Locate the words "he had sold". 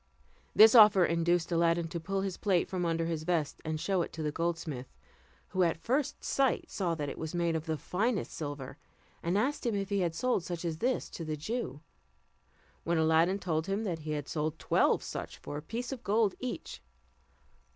9.89-10.43, 13.99-14.53